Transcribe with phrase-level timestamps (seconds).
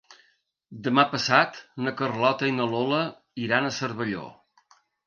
[0.87, 3.05] Demà passat na Carlota i na Lola
[3.47, 4.31] iran a Cervelló.